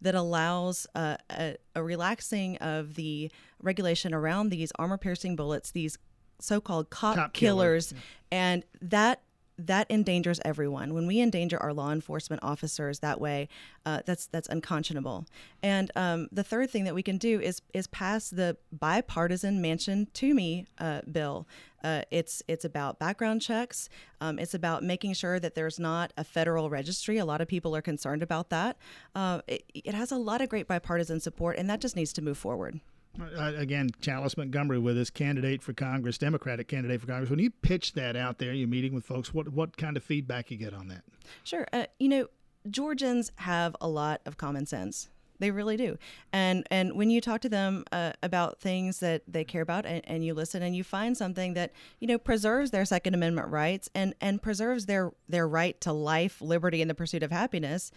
that 0.00 0.14
allows 0.14 0.86
uh, 0.94 1.16
a, 1.30 1.56
a 1.74 1.82
relaxing 1.82 2.56
of 2.58 2.94
the 2.94 3.30
regulation 3.62 4.14
around 4.14 4.50
these 4.50 4.72
armor 4.78 4.98
piercing 4.98 5.36
bullets, 5.36 5.70
these 5.70 5.98
so 6.40 6.60
called 6.60 6.90
cop, 6.90 7.16
cop 7.16 7.32
killers. 7.32 7.88
Killer. 7.88 8.00
Yeah. 8.00 8.38
And 8.38 8.64
that 8.82 9.22
that 9.66 9.90
endangers 9.90 10.40
everyone. 10.44 10.94
When 10.94 11.06
we 11.06 11.20
endanger 11.20 11.58
our 11.58 11.72
law 11.72 11.92
enforcement 11.92 12.42
officers 12.42 13.00
that 13.00 13.20
way, 13.20 13.48
uh, 13.86 14.00
that's 14.06 14.26
that's 14.26 14.48
unconscionable. 14.48 15.26
And 15.62 15.90
um, 15.96 16.28
the 16.32 16.44
third 16.44 16.70
thing 16.70 16.84
that 16.84 16.94
we 16.94 17.02
can 17.02 17.18
do 17.18 17.40
is 17.40 17.60
is 17.74 17.86
pass 17.86 18.30
the 18.30 18.56
bipartisan 18.72 19.62
Manchin 19.62 20.12
Toomey 20.12 20.66
uh, 20.78 21.02
bill. 21.10 21.46
Uh, 21.82 22.02
it's 22.10 22.42
it's 22.46 22.64
about 22.64 22.98
background 22.98 23.40
checks. 23.40 23.88
Um, 24.20 24.38
it's 24.38 24.54
about 24.54 24.82
making 24.82 25.14
sure 25.14 25.40
that 25.40 25.54
there's 25.54 25.78
not 25.78 26.12
a 26.16 26.24
federal 26.24 26.68
registry. 26.70 27.18
A 27.18 27.24
lot 27.24 27.40
of 27.40 27.48
people 27.48 27.74
are 27.74 27.82
concerned 27.82 28.22
about 28.22 28.50
that. 28.50 28.76
Uh, 29.14 29.40
it, 29.46 29.64
it 29.74 29.94
has 29.94 30.12
a 30.12 30.16
lot 30.16 30.40
of 30.40 30.48
great 30.48 30.68
bipartisan 30.68 31.20
support, 31.20 31.56
and 31.56 31.68
that 31.70 31.80
just 31.80 31.96
needs 31.96 32.12
to 32.14 32.22
move 32.22 32.36
forward. 32.38 32.80
Uh, 33.18 33.52
again, 33.56 33.90
Chalis 34.00 34.36
Montgomery 34.36 34.78
with 34.78 34.96
us, 34.98 35.10
candidate 35.10 35.62
for 35.62 35.72
Congress, 35.72 36.16
Democratic 36.16 36.68
candidate 36.68 37.00
for 37.00 37.06
Congress. 37.06 37.30
When 37.30 37.40
you 37.40 37.50
pitch 37.50 37.94
that 37.94 38.16
out 38.16 38.38
there, 38.38 38.52
you're 38.52 38.68
meeting 38.68 38.94
with 38.94 39.04
folks. 39.04 39.34
What 39.34 39.48
what 39.48 39.76
kind 39.76 39.96
of 39.96 40.04
feedback 40.04 40.50
you 40.50 40.56
get 40.56 40.72
on 40.72 40.88
that? 40.88 41.02
Sure. 41.42 41.66
Uh, 41.72 41.86
you 41.98 42.08
know, 42.08 42.28
Georgians 42.70 43.32
have 43.36 43.74
a 43.80 43.88
lot 43.88 44.20
of 44.26 44.36
common 44.36 44.66
sense. 44.66 45.08
They 45.40 45.50
really 45.50 45.76
do. 45.76 45.96
And 46.32 46.66
and 46.70 46.94
when 46.94 47.10
you 47.10 47.20
talk 47.20 47.40
to 47.40 47.48
them 47.48 47.84
uh, 47.90 48.12
about 48.22 48.60
things 48.60 49.00
that 49.00 49.22
they 49.26 49.42
care 49.42 49.62
about, 49.62 49.86
and, 49.86 50.02
and 50.04 50.24
you 50.24 50.34
listen, 50.34 50.62
and 50.62 50.76
you 50.76 50.84
find 50.84 51.16
something 51.16 51.54
that 51.54 51.72
you 51.98 52.06
know 52.06 52.18
preserves 52.18 52.70
their 52.70 52.84
Second 52.84 53.14
Amendment 53.14 53.48
rights 53.48 53.88
and 53.94 54.14
and 54.20 54.40
preserves 54.40 54.86
their 54.86 55.12
their 55.28 55.48
right 55.48 55.80
to 55.80 55.92
life, 55.92 56.40
liberty, 56.42 56.82
and 56.82 56.90
the 56.90 56.94
pursuit 56.94 57.22
of 57.22 57.32
happiness, 57.32 57.90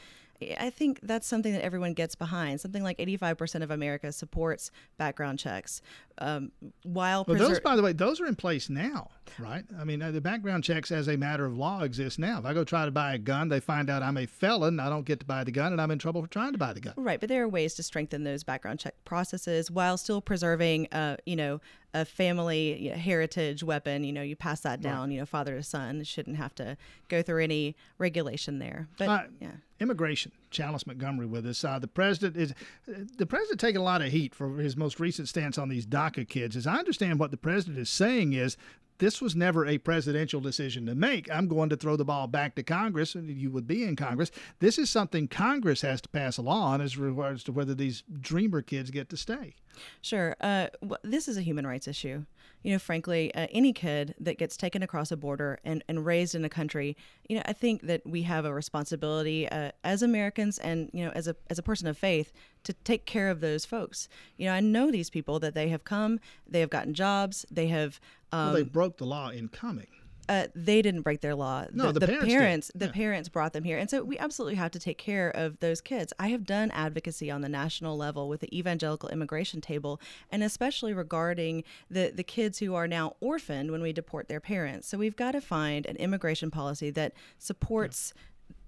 I 0.59 0.69
think 0.69 0.99
that's 1.01 1.27
something 1.27 1.53
that 1.53 1.63
everyone 1.63 1.93
gets 1.93 2.15
behind. 2.15 2.61
Something 2.61 2.83
like 2.83 2.97
85% 2.97 3.63
of 3.63 3.71
America 3.71 4.11
supports 4.11 4.71
background 4.97 5.39
checks. 5.39 5.81
Um, 6.19 6.51
while 6.83 7.25
well, 7.27 7.37
those, 7.37 7.59
by 7.59 7.75
the 7.75 7.81
way, 7.81 7.91
those 7.91 8.21
are 8.21 8.25
in 8.27 8.35
place 8.35 8.69
now, 8.69 9.09
right? 9.39 9.63
I 9.79 9.83
mean, 9.83 10.01
uh, 10.01 10.11
the 10.11 10.21
background 10.21 10.63
checks 10.63 10.91
as 10.91 11.07
a 11.07 11.17
matter 11.17 11.45
of 11.45 11.57
law 11.57 11.81
exist 11.81 12.19
now. 12.19 12.39
If 12.39 12.45
I 12.45 12.53
go 12.53 12.63
try 12.63 12.85
to 12.85 12.91
buy 12.91 13.15
a 13.15 13.17
gun, 13.17 13.49
they 13.49 13.59
find 13.59 13.89
out 13.89 14.03
I'm 14.03 14.17
a 14.17 14.27
felon, 14.27 14.79
I 14.79 14.89
don't 14.89 15.05
get 15.05 15.19
to 15.21 15.25
buy 15.25 15.43
the 15.43 15.51
gun, 15.51 15.71
and 15.71 15.81
I'm 15.81 15.89
in 15.89 15.97
trouble 15.97 16.21
for 16.21 16.27
trying 16.27 16.51
to 16.51 16.59
buy 16.59 16.73
the 16.73 16.81
gun. 16.81 16.93
Right, 16.97 17.19
but 17.19 17.29
there 17.29 17.43
are 17.43 17.47
ways 17.47 17.73
to 17.75 17.83
strengthen 17.83 18.23
those 18.23 18.43
background 18.43 18.79
check 18.79 18.93
processes 19.05 19.71
while 19.71 19.97
still 19.97 20.21
preserving, 20.21 20.87
uh, 20.91 21.17
you 21.25 21.35
know, 21.35 21.61
a 21.93 22.05
family 22.05 22.81
you 22.81 22.91
know, 22.91 22.97
heritage 22.97 23.63
weapon. 23.63 24.03
You 24.03 24.13
know, 24.13 24.21
you 24.21 24.35
pass 24.35 24.61
that 24.61 24.81
down, 24.81 25.07
right. 25.07 25.13
you 25.13 25.19
know, 25.19 25.25
father 25.25 25.55
to 25.55 25.63
son. 25.63 26.03
Shouldn't 26.03 26.37
have 26.37 26.55
to 26.55 26.77
go 27.09 27.21
through 27.21 27.43
any 27.43 27.75
regulation 27.97 28.59
there. 28.59 28.87
But 28.97 29.09
uh, 29.09 29.23
yeah 29.39 29.51
immigration. 29.83 30.31
Chalis 30.49 30.87
Montgomery 30.87 31.27
with 31.27 31.45
us. 31.45 31.63
Uh, 31.63 31.77
the 31.77 31.87
president 31.87 32.35
is 32.35 32.53
the 32.87 33.25
president 33.27 33.59
taking 33.59 33.81
a 33.81 33.83
lot 33.83 34.01
of 34.01 34.11
heat 34.11 34.33
for 34.33 34.57
his 34.57 34.75
most 34.75 34.99
recent 34.99 35.27
stance 35.27 35.59
on 35.59 35.69
these 35.69 35.85
DACA 35.85 36.27
kids. 36.27 36.55
As 36.55 36.65
I 36.65 36.77
understand, 36.77 37.19
what 37.19 37.29
the 37.29 37.37
president 37.37 37.77
is 37.77 37.89
saying 37.89 38.33
is 38.33 38.57
this 39.03 39.21
was 39.21 39.35
never 39.35 39.65
a 39.65 39.77
presidential 39.79 40.39
decision 40.39 40.85
to 40.85 40.95
make. 40.95 41.29
I'm 41.29 41.49
going 41.49 41.67
to 41.69 41.75
throw 41.75 41.97
the 41.97 42.05
ball 42.05 42.27
back 42.27 42.55
to 42.55 42.63
Congress, 42.63 43.15
and 43.15 43.29
you 43.29 43.51
would 43.51 43.67
be 43.67 43.83
in 43.83 43.97
Congress. 43.97 44.31
This 44.59 44.79
is 44.79 44.89
something 44.89 45.27
Congress 45.27 45.81
has 45.81 45.99
to 46.03 46.09
pass 46.09 46.37
a 46.37 46.41
law 46.41 46.67
on 46.67 46.79
as 46.79 46.97
regards 46.97 47.43
to 47.43 47.51
whether 47.51 47.75
these 47.75 48.03
dreamer 48.21 48.61
kids 48.61 48.91
get 48.91 49.09
to 49.09 49.17
stay. 49.17 49.55
Sure. 50.01 50.37
Uh, 50.39 50.67
well, 50.81 50.99
this 51.03 51.27
is 51.27 51.35
a 51.35 51.41
human 51.41 51.67
rights 51.67 51.85
issue 51.85 52.23
you 52.63 52.71
know, 52.71 52.79
frankly, 52.79 53.33
uh, 53.35 53.47
any 53.51 53.73
kid 53.73 54.15
that 54.19 54.37
gets 54.37 54.57
taken 54.57 54.81
across 54.81 55.11
a 55.11 55.17
border 55.17 55.59
and, 55.63 55.83
and 55.87 56.05
raised 56.05 56.33
in 56.33 56.43
a 56.45 56.49
country, 56.49 56.97
you 57.27 57.35
know, 57.35 57.43
I 57.45 57.53
think 57.53 57.81
that 57.83 58.01
we 58.05 58.23
have 58.23 58.45
a 58.45 58.53
responsibility 58.53 59.47
uh, 59.49 59.71
as 59.83 60.01
Americans 60.01 60.57
and, 60.57 60.89
you 60.93 61.05
know, 61.05 61.11
as 61.11 61.27
a, 61.27 61.35
as 61.49 61.59
a 61.59 61.63
person 61.63 61.87
of 61.87 61.97
faith 61.97 62.31
to 62.63 62.73
take 62.73 63.05
care 63.05 63.29
of 63.29 63.41
those 63.41 63.65
folks. 63.65 64.07
You 64.37 64.47
know, 64.47 64.53
I 64.53 64.61
know 64.61 64.91
these 64.91 65.09
people 65.09 65.39
that 65.39 65.53
they 65.53 65.69
have 65.69 65.83
come, 65.83 66.19
they 66.47 66.61
have 66.61 66.69
gotten 66.69 66.93
jobs, 66.93 67.45
they 67.51 67.67
have. 67.67 67.99
Um, 68.31 68.45
well, 68.45 68.53
they 68.53 68.63
broke 68.63 68.97
the 68.97 69.05
law 69.05 69.29
in 69.29 69.49
coming 69.49 69.87
uh, 70.29 70.47
they 70.55 70.81
didn't 70.81 71.01
break 71.01 71.21
their 71.21 71.35
law. 71.35 71.65
No, 71.73 71.91
the, 71.91 71.99
the, 71.99 71.99
the 71.99 72.07
parents, 72.07 72.33
parents 72.33 72.71
the 72.75 72.85
yeah. 72.85 72.91
parents 72.91 73.29
brought 73.29 73.53
them 73.53 73.63
here, 73.63 73.77
and 73.77 73.89
so 73.89 74.03
we 74.03 74.17
absolutely 74.17 74.55
have 74.55 74.71
to 74.71 74.79
take 74.79 74.97
care 74.97 75.29
of 75.29 75.59
those 75.59 75.81
kids. 75.81 76.13
I 76.19 76.29
have 76.29 76.45
done 76.45 76.71
advocacy 76.71 77.29
on 77.29 77.41
the 77.41 77.49
national 77.49 77.97
level 77.97 78.29
with 78.29 78.41
the 78.41 78.57
Evangelical 78.57 79.09
Immigration 79.09 79.61
Table, 79.61 79.99
and 80.31 80.43
especially 80.43 80.93
regarding 80.93 81.63
the 81.89 82.11
the 82.13 82.23
kids 82.23 82.59
who 82.59 82.75
are 82.75 82.87
now 82.87 83.15
orphaned 83.19 83.71
when 83.71 83.81
we 83.81 83.91
deport 83.93 84.27
their 84.27 84.39
parents. 84.39 84.87
So 84.87 84.97
we've 84.97 85.15
got 85.15 85.31
to 85.31 85.41
find 85.41 85.85
an 85.85 85.97
immigration 85.97 86.51
policy 86.51 86.89
that 86.91 87.13
supports. 87.37 88.13
Yeah 88.15 88.21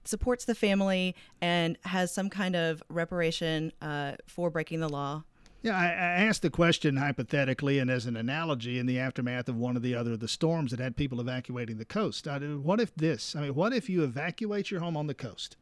supports 0.07 0.45
the 0.45 0.53
family 0.53 1.15
and 1.41 1.79
has 1.83 2.13
some 2.13 2.29
kind 2.29 2.55
of 2.55 2.83
reparation 2.89 3.71
uh, 3.81 4.11
for 4.27 4.51
breaking 4.51 4.79
the 4.79 4.87
law 4.87 5.23
yeah, 5.65 5.75
I, 5.75 5.85
I, 5.85 6.25
asked 6.27 6.43
the 6.43 6.51
question 6.51 6.97
hypothetically 6.97 7.79
and 7.79 7.89
as 7.89 8.05
an 8.05 8.15
analogy 8.15 8.77
in 8.77 8.85
the 8.85 8.99
aftermath 8.99 9.49
of 9.49 9.57
one 9.57 9.75
of 9.75 9.81
the 9.81 9.95
other 9.95 10.13
of 10.13 10.19
the 10.19 10.27
storms 10.27 10.69
that 10.69 10.79
had 10.79 10.95
people 10.95 11.19
evacuating 11.19 11.79
the 11.79 11.85
coast. 11.85 12.27
I, 12.27 12.37
what 12.37 12.79
if 12.79 12.93
this? 12.93 13.35
I 13.35 13.41
mean, 13.41 13.55
what 13.55 13.73
if 13.73 13.89
you 13.89 14.03
evacuate 14.03 14.69
your 14.69 14.79
home 14.79 14.95
on 14.95 15.07
the 15.07 15.15
coast? 15.15 15.57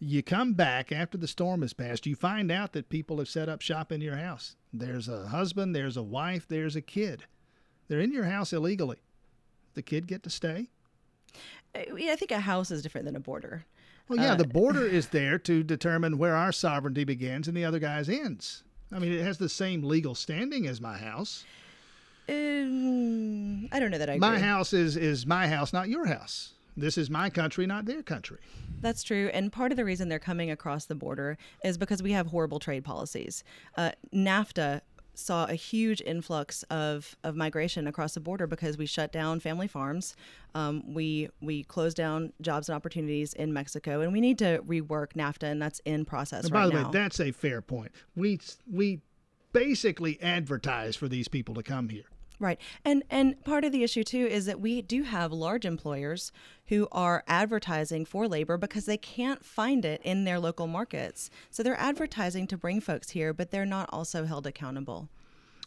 You 0.00 0.22
come 0.22 0.54
back 0.54 0.90
after 0.90 1.18
the 1.18 1.28
storm 1.28 1.60
has 1.60 1.74
passed, 1.74 2.06
you 2.06 2.16
find 2.16 2.50
out 2.50 2.72
that 2.72 2.88
people 2.88 3.18
have 3.18 3.28
set 3.28 3.50
up 3.50 3.60
shop 3.60 3.92
in 3.92 4.00
your 4.00 4.16
house. 4.16 4.56
There's 4.72 5.08
a 5.08 5.28
husband, 5.28 5.76
there's 5.76 5.98
a 5.98 6.02
wife, 6.02 6.48
there's 6.48 6.74
a 6.74 6.80
kid. 6.80 7.24
They're 7.88 8.00
in 8.00 8.12
your 8.12 8.24
house 8.24 8.54
illegally. 8.54 9.02
The 9.74 9.82
kid 9.82 10.06
get 10.06 10.22
to 10.22 10.30
stay? 10.30 10.70
Uh, 11.74 11.80
I 11.94 12.16
think 12.16 12.30
a 12.30 12.40
house 12.40 12.70
is 12.70 12.82
different 12.82 13.04
than 13.04 13.16
a 13.16 13.20
border. 13.20 13.66
Well, 14.08 14.18
yeah, 14.18 14.32
uh, 14.32 14.36
the 14.36 14.48
border 14.48 14.86
is 14.86 15.08
there 15.08 15.38
to 15.40 15.62
determine 15.62 16.16
where 16.16 16.34
our 16.34 16.50
sovereignty 16.50 17.04
begins 17.04 17.46
and 17.46 17.54
the 17.54 17.66
other 17.66 17.78
guy's 17.78 18.08
ends. 18.08 18.64
I 18.94 19.00
mean, 19.00 19.12
it 19.12 19.22
has 19.22 19.38
the 19.38 19.48
same 19.48 19.82
legal 19.82 20.14
standing 20.14 20.66
as 20.68 20.80
my 20.80 20.96
house. 20.96 21.44
Um, 22.28 23.68
I 23.72 23.80
don't 23.80 23.90
know 23.90 23.98
that 23.98 24.08
I 24.08 24.14
agree. 24.14 24.20
My 24.20 24.38
house 24.38 24.72
is 24.72 24.96
is 24.96 25.26
my 25.26 25.48
house, 25.48 25.72
not 25.72 25.88
your 25.88 26.06
house. 26.06 26.52
This 26.76 26.96
is 26.96 27.10
my 27.10 27.28
country, 27.28 27.66
not 27.66 27.84
their 27.84 28.02
country. 28.02 28.38
That's 28.80 29.02
true. 29.02 29.30
And 29.32 29.52
part 29.52 29.72
of 29.72 29.76
the 29.76 29.84
reason 29.84 30.08
they're 30.08 30.18
coming 30.18 30.50
across 30.50 30.86
the 30.86 30.94
border 30.94 31.38
is 31.64 31.78
because 31.78 32.02
we 32.02 32.12
have 32.12 32.28
horrible 32.28 32.58
trade 32.58 32.84
policies. 32.84 33.44
Uh, 33.76 33.92
NAFTA 34.12 34.80
saw 35.14 35.46
a 35.46 35.54
huge 35.54 36.02
influx 36.04 36.62
of, 36.64 37.16
of 37.24 37.36
migration 37.36 37.86
across 37.86 38.14
the 38.14 38.20
border 38.20 38.46
because 38.46 38.76
we 38.76 38.86
shut 38.86 39.12
down 39.12 39.40
family 39.40 39.68
farms. 39.68 40.16
Um, 40.54 40.94
we 40.94 41.28
we 41.40 41.64
closed 41.64 41.96
down 41.96 42.32
jobs 42.40 42.68
and 42.68 42.76
opportunities 42.76 43.32
in 43.34 43.52
Mexico, 43.52 44.00
and 44.00 44.12
we 44.12 44.20
need 44.20 44.38
to 44.38 44.62
rework 44.66 45.12
NAFTA, 45.14 45.44
and 45.44 45.60
that's 45.60 45.80
in 45.84 46.04
process. 46.04 46.44
And 46.44 46.52
by 46.52 46.60
right 46.60 46.72
the 46.72 46.80
now. 46.80 46.86
way, 46.86 46.92
that's 46.92 47.20
a 47.20 47.32
fair 47.32 47.60
point. 47.60 47.92
We 48.14 48.40
we 48.70 49.00
basically 49.52 50.20
advertise 50.20 50.96
for 50.96 51.08
these 51.08 51.28
people 51.28 51.54
to 51.54 51.62
come 51.62 51.88
here. 51.88 52.04
Right. 52.44 52.60
And 52.84 53.04
and 53.08 53.42
part 53.42 53.64
of 53.64 53.72
the 53.72 53.82
issue 53.82 54.04
too 54.04 54.26
is 54.26 54.44
that 54.44 54.60
we 54.60 54.82
do 54.82 55.04
have 55.04 55.32
large 55.32 55.64
employers 55.64 56.30
who 56.66 56.88
are 56.92 57.24
advertising 57.26 58.04
for 58.04 58.28
labor 58.28 58.58
because 58.58 58.84
they 58.84 58.98
can't 58.98 59.42
find 59.42 59.82
it 59.86 60.02
in 60.04 60.24
their 60.24 60.38
local 60.38 60.66
markets. 60.66 61.30
So 61.50 61.62
they're 61.62 61.80
advertising 61.80 62.46
to 62.48 62.58
bring 62.58 62.82
folks 62.82 63.10
here, 63.10 63.32
but 63.32 63.50
they're 63.50 63.64
not 63.64 63.88
also 63.94 64.26
held 64.26 64.46
accountable 64.46 65.08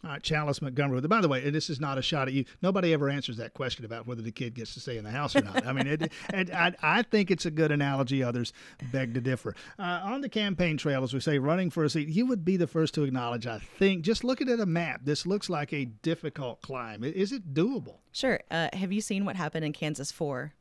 uh, 0.04 0.18
Chalis 0.18 0.62
Montgomery. 0.62 1.02
By 1.02 1.22
the 1.22 1.28
way, 1.28 1.50
this 1.50 1.70
is 1.70 1.80
not 1.80 1.98
a 1.98 2.02
shot 2.02 2.28
at 2.28 2.34
you. 2.34 2.46
Nobody 2.62 2.94
ever 2.94 3.10
answers 3.10 3.38
that 3.38 3.54
question 3.54 3.86
about 3.86 4.08
whether 4.08 4.22
the 4.22 4.32
kid 4.32 4.54
gets 4.54 4.74
to 4.76 4.80
stay 4.80 4.98
in 4.98 5.04
the 5.04 5.12
house 5.12 5.36
or 5.36 5.42
not. 5.42 5.66
I 5.66 5.74
mean, 5.74 5.88
it, 5.88 6.12
it, 6.34 6.54
I, 6.54 6.74
I, 6.82 7.02
think 7.02 7.32
it's 7.32 7.46
a 7.46 7.52
good 7.52 7.72
analogy. 7.72 8.24
Others 8.24 8.54
beg 8.92 9.14
to 9.16 9.22
differ. 9.22 9.56
Uh, 9.80 10.02
on 10.04 10.22
the 10.22 10.30
campaign 10.30 10.78
trail, 10.78 11.04
as 11.04 11.14
we 11.14 11.20
say, 11.20 11.40
running 11.40 11.70
for 11.70 11.84
a 11.84 11.90
seat, 11.90 12.08
you 12.08 12.26
would 12.28 12.46
be 12.46 12.58
the 12.58 12.68
first 12.68 12.94
to 12.96 13.04
acknowledge, 13.04 13.48
I 13.48 13.60
think, 13.60 14.04
just 14.04 14.24
looking 14.24 14.50
at 14.50 14.60
a 14.60 14.66
map, 14.66 15.02
this 15.04 15.26
looks 15.26 15.50
like 15.50 15.74
a 15.74 15.86
difficult 15.86 16.62
climb. 16.62 17.04
Is 17.04 17.32
it 17.32 17.54
doable? 17.54 17.98
Sure. 18.12 18.40
Uh, 18.52 18.70
have 18.74 18.92
you 18.92 19.02
seen 19.02 19.26
what 19.26 19.36
happened 19.36 19.66
in 19.66 19.74
Kansas 19.74 20.12
4? 20.12 20.54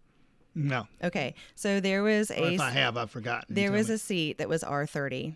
No. 0.55 0.89
Okay. 1.05 1.35
So 1.55 1.81
there 1.81 2.03
was 2.03 2.31
a. 2.31 2.55
if 2.55 2.61
I 2.61 2.71
have, 2.71 2.97
I've 2.97 3.11
forgotten. 3.11 3.55
There 3.55 3.71
was 3.71 3.89
me. 3.89 3.95
a 3.95 3.99
seat 3.99 4.39
that 4.39 4.49
was 4.49 4.63
R30. 4.63 5.35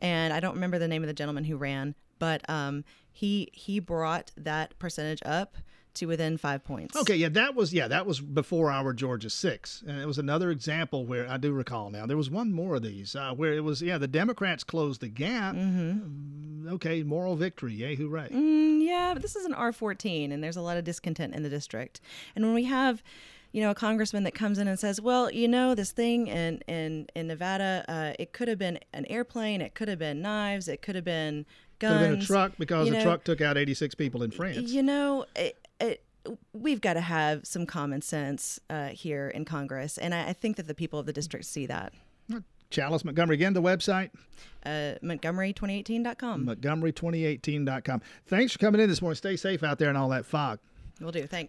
And 0.00 0.32
I 0.32 0.40
don't 0.40 0.54
remember 0.54 0.78
the 0.78 0.88
name 0.88 1.02
of 1.02 1.06
the 1.06 1.14
gentleman 1.14 1.44
who 1.44 1.56
ran, 1.56 1.94
but 2.18 2.48
um, 2.48 2.84
he 3.12 3.48
he 3.52 3.78
brought 3.80 4.32
that 4.36 4.78
percentage 4.78 5.22
up 5.24 5.56
to 5.94 6.06
within 6.06 6.36
five 6.36 6.64
points. 6.64 6.96
Okay, 6.96 7.16
yeah, 7.16 7.28
that 7.30 7.54
was 7.54 7.72
yeah, 7.72 7.88
that 7.88 8.06
was 8.06 8.20
before 8.20 8.70
our 8.70 8.92
Georgia 8.92 9.30
six, 9.30 9.82
and 9.86 10.00
it 10.00 10.06
was 10.06 10.18
another 10.18 10.50
example 10.50 11.06
where 11.06 11.28
I 11.28 11.36
do 11.36 11.52
recall 11.52 11.90
now. 11.90 12.06
There 12.06 12.16
was 12.16 12.30
one 12.30 12.52
more 12.52 12.76
of 12.76 12.82
these 12.82 13.14
uh, 13.16 13.32
where 13.32 13.54
it 13.54 13.62
was 13.62 13.80
yeah, 13.80 13.98
the 13.98 14.08
Democrats 14.08 14.64
closed 14.64 15.00
the 15.00 15.08
gap. 15.08 15.54
Mm-hmm. 15.54 16.68
Okay, 16.68 17.02
moral 17.02 17.36
victory, 17.36 17.74
yay, 17.74 17.94
hooray! 17.94 18.28
Mm, 18.30 18.82
yeah, 18.82 19.12
but 19.12 19.22
this 19.22 19.36
is 19.36 19.44
an 19.44 19.54
R 19.54 19.72
fourteen, 19.72 20.32
and 20.32 20.42
there's 20.42 20.56
a 20.56 20.62
lot 20.62 20.76
of 20.76 20.84
discontent 20.84 21.34
in 21.34 21.42
the 21.42 21.50
district, 21.50 22.00
and 22.34 22.44
when 22.44 22.54
we 22.54 22.64
have 22.64 23.02
you 23.52 23.60
know, 23.60 23.70
a 23.70 23.74
congressman 23.74 24.24
that 24.24 24.34
comes 24.34 24.58
in 24.58 24.66
and 24.66 24.80
says, 24.80 25.00
"Well, 25.00 25.30
you 25.30 25.46
know, 25.46 25.76
this 25.76 25.92
thing 25.92 26.26
in 26.26 26.58
in 26.66 27.06
in 27.14 27.28
Nevada, 27.28 27.84
uh, 27.86 28.12
it 28.18 28.32
could 28.32 28.48
have 28.48 28.58
been 28.58 28.80
an 28.92 29.06
airplane, 29.06 29.60
it 29.60 29.76
could 29.76 29.86
have 29.86 30.00
been 30.00 30.20
knives, 30.20 30.66
it 30.66 30.82
could 30.82 30.96
have 30.96 31.04
been 31.04 31.46
guns. 31.78 31.92
Could 31.92 32.00
have 32.00 32.10
been 32.10 32.20
a 32.20 32.24
truck 32.24 32.52
because 32.58 32.90
the 32.90 33.02
truck 33.02 33.24
took 33.24 33.40
out 33.40 33.56
86 33.56 33.94
people 33.94 34.22
in 34.22 34.30
France. 34.30 34.70
You 34.70 34.82
know, 34.82 35.26
it, 35.36 35.58
it, 35.80 36.04
we've 36.52 36.80
got 36.80 36.94
to 36.94 37.00
have 37.00 37.46
some 37.46 37.66
common 37.66 38.02
sense 38.02 38.60
uh, 38.70 38.88
here 38.88 39.28
in 39.28 39.44
Congress, 39.44 39.98
and 39.98 40.14
I, 40.14 40.28
I, 40.28 40.32
think 40.32 40.56
that 40.56 40.66
the 40.66 40.74
people 40.74 40.98
of 40.98 41.06
the 41.06 41.12
district 41.12 41.46
see 41.46 41.66
that. 41.66 41.92
Chalis 42.70 43.04
Montgomery 43.04 43.36
again, 43.36 43.52
the 43.52 43.62
website? 43.62 44.10
Uh, 44.66 44.94
Montgomery2018.com. 45.02 46.46
Montgomery2018.com. 46.46 48.02
Thanks 48.26 48.52
for 48.52 48.58
coming 48.58 48.80
in 48.80 48.88
this 48.88 49.00
morning. 49.00 49.16
Stay 49.16 49.36
safe 49.36 49.62
out 49.62 49.78
there 49.78 49.90
in 49.90 49.96
all 49.96 50.08
that 50.08 50.26
fog. 50.26 50.58
We'll 51.00 51.12
do. 51.12 51.26
Thanks. 51.26 51.42